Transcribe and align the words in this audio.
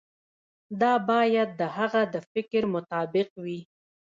دا 0.81 0.93
باید 1.09 1.49
د 1.59 1.61
هغه 1.77 2.01
د 2.13 2.15
فکر 2.31 2.61
مطابق 2.75 3.29
وي. 3.43 3.59